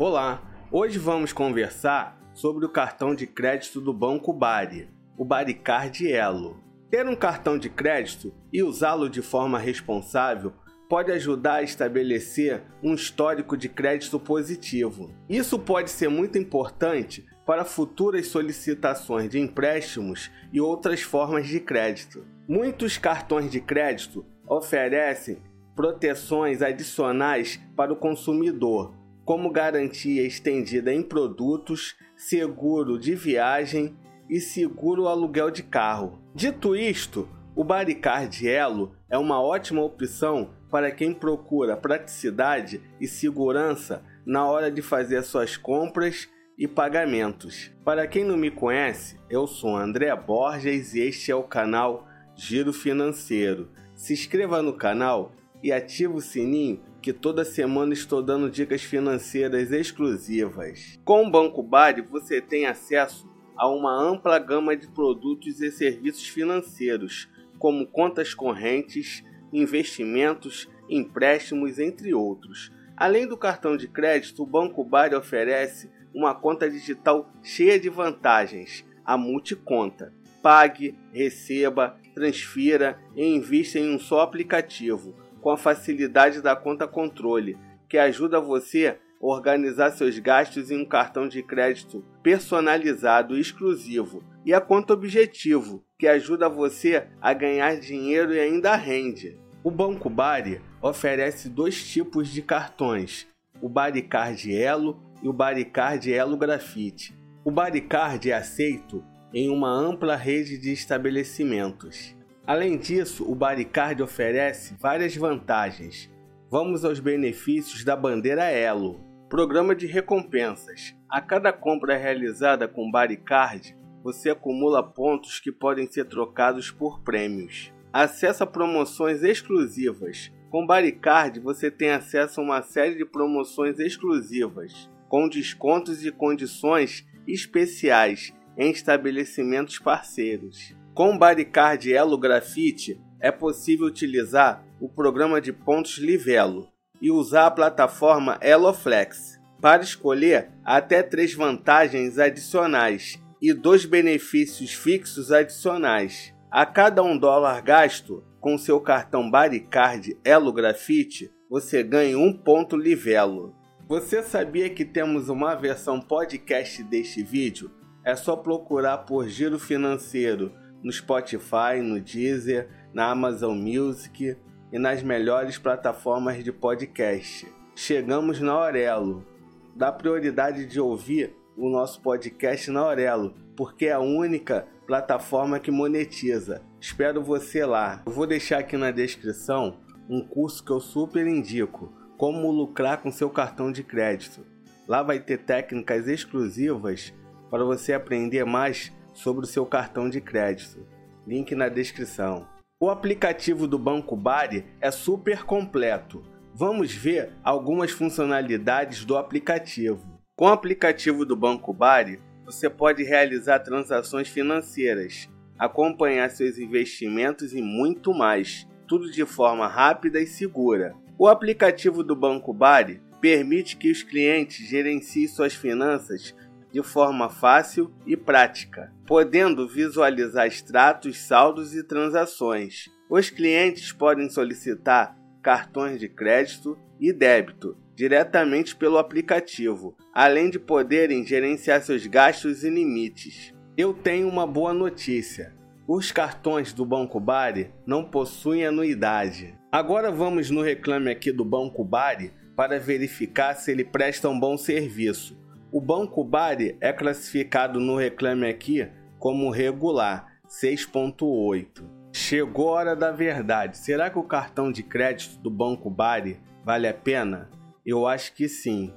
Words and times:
Olá, 0.00 0.40
hoje 0.70 0.96
vamos 0.96 1.32
conversar 1.32 2.16
sobre 2.32 2.64
o 2.64 2.68
cartão 2.68 3.16
de 3.16 3.26
crédito 3.26 3.80
do 3.80 3.92
Banco 3.92 4.32
Bari, 4.32 4.88
o 5.16 5.24
Baricard 5.24 6.06
Elo. 6.06 6.62
Ter 6.88 7.04
um 7.04 7.16
cartão 7.16 7.58
de 7.58 7.68
crédito 7.68 8.32
e 8.52 8.62
usá-lo 8.62 9.10
de 9.10 9.20
forma 9.20 9.58
responsável 9.58 10.52
pode 10.88 11.10
ajudar 11.10 11.54
a 11.54 11.62
estabelecer 11.64 12.62
um 12.80 12.94
histórico 12.94 13.56
de 13.56 13.68
crédito 13.68 14.20
positivo. 14.20 15.12
Isso 15.28 15.58
pode 15.58 15.90
ser 15.90 16.08
muito 16.08 16.38
importante 16.38 17.26
para 17.44 17.64
futuras 17.64 18.28
solicitações 18.28 19.28
de 19.28 19.40
empréstimos 19.40 20.30
e 20.52 20.60
outras 20.60 21.02
formas 21.02 21.48
de 21.48 21.58
crédito. 21.58 22.24
Muitos 22.46 22.96
cartões 22.98 23.50
de 23.50 23.60
crédito 23.60 24.24
oferecem 24.46 25.42
proteções 25.74 26.62
adicionais 26.62 27.60
para 27.76 27.92
o 27.92 27.96
consumidor, 27.96 28.97
como 29.28 29.50
garantia 29.50 30.26
estendida 30.26 30.90
em 30.90 31.02
produtos, 31.02 31.94
seguro 32.16 32.98
de 32.98 33.14
viagem 33.14 33.94
e 34.26 34.40
seguro 34.40 35.06
aluguel 35.06 35.50
de 35.50 35.62
carro. 35.62 36.18
Dito 36.34 36.74
isto, 36.74 37.28
o 37.54 37.62
Baricard 37.62 38.48
Elo 38.48 38.96
é 39.06 39.18
uma 39.18 39.38
ótima 39.38 39.82
opção 39.82 40.54
para 40.70 40.90
quem 40.90 41.12
procura 41.12 41.76
praticidade 41.76 42.80
e 42.98 43.06
segurança 43.06 44.02
na 44.24 44.46
hora 44.46 44.70
de 44.70 44.80
fazer 44.80 45.22
suas 45.22 45.58
compras 45.58 46.26
e 46.56 46.66
pagamentos. 46.66 47.70
Para 47.84 48.06
quem 48.06 48.24
não 48.24 48.38
me 48.38 48.50
conhece, 48.50 49.20
eu 49.28 49.46
sou 49.46 49.76
André 49.76 50.16
Borges 50.16 50.94
e 50.94 51.00
este 51.00 51.30
é 51.30 51.36
o 51.36 51.42
canal 51.42 52.08
Giro 52.34 52.72
Financeiro. 52.72 53.68
Se 53.94 54.14
inscreva 54.14 54.62
no 54.62 54.72
canal 54.72 55.32
e 55.62 55.72
ative 55.72 56.14
o 56.14 56.20
sininho 56.20 56.80
que 57.00 57.12
toda 57.12 57.44
semana 57.44 57.92
estou 57.92 58.22
dando 58.22 58.50
dicas 58.50 58.82
financeiras 58.82 59.72
exclusivas. 59.72 60.98
Com 61.04 61.26
o 61.26 61.30
Banco 61.30 61.62
Bari 61.62 62.02
você 62.02 62.40
tem 62.40 62.66
acesso 62.66 63.28
a 63.56 63.68
uma 63.68 63.92
ampla 63.92 64.38
gama 64.38 64.76
de 64.76 64.86
produtos 64.88 65.60
e 65.60 65.70
serviços 65.70 66.28
financeiros, 66.28 67.28
como 67.58 67.86
contas 67.86 68.34
correntes, 68.34 69.24
investimentos, 69.52 70.68
empréstimos, 70.88 71.78
entre 71.78 72.14
outros. 72.14 72.70
Além 72.96 73.26
do 73.26 73.36
cartão 73.36 73.76
de 73.76 73.88
crédito, 73.88 74.42
o 74.42 74.46
Banco 74.46 74.84
Bari 74.84 75.14
oferece 75.14 75.90
uma 76.14 76.34
conta 76.34 76.70
digital 76.70 77.32
cheia 77.42 77.78
de 77.78 77.88
vantagens, 77.88 78.84
a 79.04 79.16
Multiconta. 79.16 80.12
Pague, 80.42 80.96
receba, 81.12 81.98
transfira 82.14 82.98
e 83.14 83.24
invista 83.24 83.78
em 83.78 83.94
um 83.94 83.98
só 83.98 84.20
aplicativo, 84.20 85.14
com 85.40 85.50
a 85.50 85.56
facilidade 85.56 86.42
da 86.42 86.54
conta 86.54 86.86
controle, 86.86 87.56
que 87.88 87.96
ajuda 87.96 88.40
você 88.40 88.88
a 88.88 88.96
organizar 89.20 89.90
seus 89.90 90.18
gastos 90.18 90.70
em 90.70 90.80
um 90.80 90.84
cartão 90.84 91.28
de 91.28 91.42
crédito 91.42 92.04
personalizado 92.22 93.36
e 93.36 93.40
exclusivo, 93.40 94.22
e 94.44 94.54
a 94.54 94.60
conta 94.60 94.92
objetivo, 94.92 95.84
que 95.98 96.06
ajuda 96.06 96.48
você 96.48 97.08
a 97.20 97.32
ganhar 97.32 97.78
dinheiro 97.78 98.32
e 98.32 98.38
ainda 98.38 98.76
rende. 98.76 99.38
O 99.64 99.70
Banco 99.70 100.08
Bari 100.08 100.60
oferece 100.80 101.48
dois 101.48 101.84
tipos 101.86 102.28
de 102.28 102.40
cartões, 102.42 103.26
o 103.60 103.68
Baricard 103.68 104.54
Elo 104.54 105.02
e 105.22 105.28
o 105.28 105.32
Baricard 105.32 106.12
Elo 106.12 106.36
Grafite. 106.36 107.16
O 107.44 107.50
Baricard 107.50 108.30
é 108.30 108.34
aceito 108.34 109.04
em 109.34 109.50
uma 109.50 109.70
ampla 109.70 110.14
rede 110.14 110.58
de 110.58 110.72
estabelecimentos. 110.72 112.16
Além 112.48 112.78
disso, 112.78 113.30
o 113.30 113.34
Baricard 113.34 114.02
oferece 114.02 114.74
várias 114.80 115.14
vantagens. 115.14 116.10
Vamos 116.50 116.82
aos 116.82 116.98
benefícios 116.98 117.84
da 117.84 117.94
bandeira 117.94 118.44
Elo. 118.44 119.04
Programa 119.28 119.76
de 119.76 119.86
recompensas. 119.86 120.96
A 121.10 121.20
cada 121.20 121.52
compra 121.52 121.98
realizada 121.98 122.66
com 122.66 122.90
Baricard, 122.90 123.76
você 124.02 124.30
acumula 124.30 124.82
pontos 124.82 125.38
que 125.38 125.52
podem 125.52 125.86
ser 125.92 126.06
trocados 126.06 126.70
por 126.70 127.02
prêmios. 127.02 127.70
Acesso 127.92 128.44
a 128.44 128.46
promoções 128.46 129.22
exclusivas. 129.22 130.32
Com 130.48 130.66
Baricard 130.66 131.40
você 131.40 131.70
tem 131.70 131.90
acesso 131.90 132.40
a 132.40 132.44
uma 132.44 132.62
série 132.62 132.94
de 132.94 133.04
promoções 133.04 133.78
exclusivas, 133.78 134.88
com 135.06 135.28
descontos 135.28 136.02
e 136.02 136.10
condições 136.10 137.06
especiais 137.26 138.32
em 138.56 138.70
estabelecimentos 138.70 139.78
parceiros. 139.78 140.77
Com 140.98 141.16
Baricard 141.16 141.94
Elo 141.94 142.18
Grafite 142.18 143.00
é 143.20 143.30
possível 143.30 143.86
utilizar 143.86 144.66
o 144.80 144.88
programa 144.88 145.40
de 145.40 145.52
pontos 145.52 145.96
Livelo 145.98 146.66
e 147.00 147.08
usar 147.08 147.46
a 147.46 147.50
plataforma 147.52 148.36
EloFlex 148.42 149.38
para 149.60 149.80
escolher 149.80 150.50
até 150.64 151.00
três 151.04 151.32
vantagens 151.32 152.18
adicionais 152.18 153.16
e 153.40 153.54
dois 153.54 153.84
benefícios 153.84 154.74
fixos 154.74 155.30
adicionais. 155.30 156.34
A 156.50 156.66
cada 156.66 157.00
um 157.00 157.16
dólar 157.16 157.62
gasto 157.62 158.24
com 158.40 158.58
seu 158.58 158.80
cartão 158.80 159.30
Baricard 159.30 160.18
Elo 160.24 160.52
Grafite, 160.52 161.30
você 161.48 161.80
ganha 161.80 162.18
um 162.18 162.32
ponto 162.32 162.76
Livelo. 162.76 163.54
Você 163.86 164.20
sabia 164.20 164.68
que 164.68 164.84
temos 164.84 165.28
uma 165.28 165.54
versão 165.54 166.00
podcast 166.00 166.82
deste 166.82 167.22
vídeo? 167.22 167.70
É 168.04 168.16
só 168.16 168.34
procurar 168.34 168.98
por 168.98 169.28
Giro 169.28 169.60
Financeiro 169.60 170.52
no 170.82 170.92
Spotify, 170.92 171.80
no 171.82 172.00
Deezer, 172.00 172.68
na 172.92 173.10
Amazon 173.10 173.56
Music 173.58 174.36
e 174.72 174.78
nas 174.78 175.02
melhores 175.02 175.58
plataformas 175.58 176.42
de 176.42 176.52
podcast. 176.52 177.46
Chegamos 177.74 178.40
na 178.40 178.52
Aurelo. 178.52 179.26
Dá 179.74 179.92
prioridade 179.92 180.66
de 180.66 180.80
ouvir 180.80 181.34
o 181.56 181.68
nosso 181.68 182.00
podcast 182.00 182.70
na 182.70 182.80
Aurelo, 182.80 183.34
porque 183.56 183.86
é 183.86 183.92
a 183.92 184.00
única 184.00 184.66
plataforma 184.86 185.60
que 185.60 185.70
monetiza. 185.70 186.62
Espero 186.80 187.22
você 187.22 187.64
lá. 187.64 188.02
Eu 188.06 188.12
vou 188.12 188.26
deixar 188.26 188.58
aqui 188.58 188.76
na 188.76 188.90
descrição 188.90 189.78
um 190.08 190.20
curso 190.20 190.64
que 190.64 190.70
eu 190.70 190.80
super 190.80 191.26
indico, 191.26 191.92
como 192.16 192.50
lucrar 192.50 193.02
com 193.02 193.12
seu 193.12 193.28
cartão 193.28 193.70
de 193.70 193.82
crédito. 193.82 194.44
Lá 194.86 195.02
vai 195.02 195.20
ter 195.20 195.38
técnicas 195.38 196.08
exclusivas 196.08 197.12
para 197.50 197.64
você 197.64 197.92
aprender 197.92 198.44
mais 198.44 198.92
sobre 199.18 199.44
o 199.44 199.48
seu 199.48 199.66
cartão 199.66 200.08
de 200.08 200.20
crédito. 200.20 200.86
Link 201.26 201.54
na 201.54 201.68
descrição. 201.68 202.46
O 202.80 202.88
aplicativo 202.88 203.66
do 203.66 203.78
Banco 203.78 204.16
Bari 204.16 204.64
é 204.80 204.90
super 204.92 205.42
completo. 205.44 206.22
Vamos 206.54 206.92
ver 206.94 207.32
algumas 207.42 207.90
funcionalidades 207.90 209.04
do 209.04 209.16
aplicativo. 209.16 210.20
Com 210.36 210.44
o 210.44 210.52
aplicativo 210.52 211.26
do 211.26 211.34
Banco 211.34 211.74
Bari, 211.74 212.20
você 212.44 212.70
pode 212.70 213.02
realizar 213.02 213.58
transações 213.58 214.28
financeiras, 214.28 215.28
acompanhar 215.58 216.30
seus 216.30 216.56
investimentos 216.56 217.52
e 217.52 217.60
muito 217.60 218.14
mais, 218.14 218.68
tudo 218.86 219.10
de 219.10 219.26
forma 219.26 219.66
rápida 219.66 220.20
e 220.20 220.26
segura. 220.26 220.94
O 221.18 221.26
aplicativo 221.26 222.04
do 222.04 222.14
Banco 222.14 222.54
Bari 222.54 223.02
permite 223.20 223.76
que 223.76 223.90
os 223.90 224.04
clientes 224.04 224.68
gerenciem 224.68 225.26
suas 225.26 225.54
finanças 225.54 226.32
de 226.72 226.82
forma 226.82 227.28
fácil 227.28 227.92
e 228.06 228.16
prática, 228.16 228.92
podendo 229.06 229.66
visualizar 229.66 230.46
extratos, 230.46 231.18
saldos 231.18 231.74
e 231.74 231.82
transações. 231.82 232.84
Os 233.10 233.30
clientes 233.30 233.92
podem 233.92 234.28
solicitar 234.28 235.16
cartões 235.42 235.98
de 235.98 236.08
crédito 236.08 236.78
e 237.00 237.12
débito 237.12 237.76
diretamente 237.98 238.76
pelo 238.76 238.96
aplicativo, 238.96 239.96
além 240.14 240.50
de 240.50 240.58
poderem 240.60 241.26
gerenciar 241.26 241.82
seus 241.82 242.06
gastos 242.06 242.62
e 242.62 242.70
limites. 242.70 243.52
Eu 243.76 243.92
tenho 243.92 244.28
uma 244.28 244.46
boa 244.46 244.72
notícia. 244.72 245.52
Os 245.84 246.12
cartões 246.12 246.72
do 246.72 246.86
Banco 246.86 247.18
Bari 247.18 247.72
não 247.84 248.04
possuem 248.04 248.64
anuidade. 248.64 249.58
Agora 249.72 250.12
vamos 250.12 250.48
no 250.48 250.62
reclame 250.62 251.10
aqui 251.10 251.32
do 251.32 251.44
Banco 251.44 251.82
Bari 251.82 252.32
para 252.54 252.78
verificar 252.78 253.54
se 253.54 253.72
ele 253.72 253.84
presta 253.84 254.28
um 254.28 254.38
bom 254.38 254.56
serviço. 254.56 255.36
O 255.70 255.82
Banco 255.82 256.24
Bari 256.24 256.78
é 256.80 256.94
classificado 256.94 257.78
no 257.78 257.94
reclame 257.94 258.48
aqui 258.48 258.88
como 259.18 259.50
regular, 259.50 260.40
6.8. 260.48 261.84
Chegou 262.10 262.70
a 262.70 262.72
hora 262.72 262.96
da 262.96 263.10
verdade. 263.10 263.76
Será 263.76 264.08
que 264.08 264.18
o 264.18 264.22
cartão 264.22 264.72
de 264.72 264.82
crédito 264.82 265.38
do 265.40 265.50
Banco 265.50 265.90
Bari 265.90 266.40
vale 266.64 266.88
a 266.88 266.94
pena? 266.94 267.50
Eu 267.84 268.06
acho 268.06 268.34
que 268.34 268.48
sim. 268.48 268.94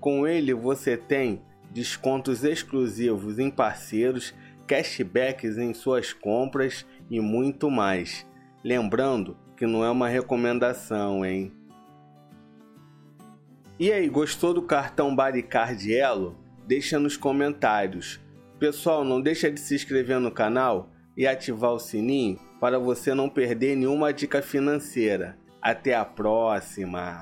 Com 0.00 0.26
ele 0.26 0.54
você 0.54 0.96
tem 0.96 1.42
descontos 1.70 2.42
exclusivos 2.42 3.38
em 3.38 3.50
parceiros, 3.50 4.34
cashbacks 4.66 5.58
em 5.58 5.74
suas 5.74 6.14
compras 6.14 6.86
e 7.10 7.20
muito 7.20 7.70
mais. 7.70 8.26
Lembrando 8.64 9.36
que 9.58 9.66
não 9.66 9.84
é 9.84 9.90
uma 9.90 10.08
recomendação, 10.08 11.22
hein? 11.22 11.52
E 13.76 13.92
aí, 13.92 14.08
gostou 14.08 14.54
do 14.54 14.62
cartão 14.62 15.16
Baricard 15.16 15.92
Elo? 15.92 16.38
Deixa 16.64 16.96
nos 16.96 17.16
comentários. 17.16 18.20
Pessoal, 18.56 19.04
não 19.04 19.20
deixa 19.20 19.50
de 19.50 19.58
se 19.58 19.74
inscrever 19.74 20.20
no 20.20 20.30
canal 20.30 20.90
e 21.16 21.26
ativar 21.26 21.72
o 21.72 21.80
sininho 21.80 22.38
para 22.60 22.78
você 22.78 23.12
não 23.14 23.28
perder 23.28 23.74
nenhuma 23.74 24.12
dica 24.12 24.40
financeira. 24.40 25.36
Até 25.60 25.92
a 25.92 26.04
próxima! 26.04 27.20